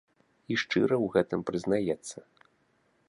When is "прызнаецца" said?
1.49-2.17